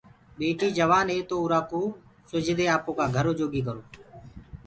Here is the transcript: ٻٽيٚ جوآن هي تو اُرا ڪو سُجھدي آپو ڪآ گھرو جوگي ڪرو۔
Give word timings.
ٻٽيٚ 0.37 0.75
جوآن 0.77 1.07
هي 1.13 1.19
تو 1.29 1.35
اُرا 1.43 1.59
ڪو 1.71 1.81
سُجھدي 2.31 2.65
آپو 2.75 2.91
ڪآ 2.97 3.05
گھرو 3.17 3.31
جوگي 3.39 3.61
ڪرو۔ 3.67 3.81